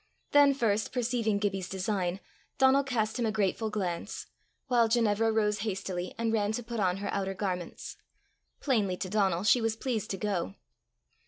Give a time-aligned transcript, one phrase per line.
[0.31, 2.21] Then first perceiving Gibbie's design,
[2.57, 4.25] Donal cast him a grateful glance,
[4.65, 7.97] while Ginevra rose hastily, and ran to put on her outer garments.
[8.61, 10.55] Plainly to Donal, she was pleased to go.